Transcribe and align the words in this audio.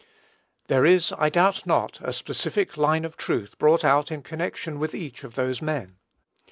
There 0.65 0.83
is, 0.83 1.13
I 1.15 1.29
doubt 1.29 1.67
not, 1.67 1.99
a 2.01 2.11
specific 2.11 2.75
line 2.75 3.05
of 3.05 3.17
truth 3.17 3.59
brought 3.59 3.85
out 3.85 4.11
in 4.11 4.23
connection 4.23 4.79
with 4.79 4.95
each 4.95 5.23
of 5.23 5.35
those 5.35 5.61
men. 5.61 5.97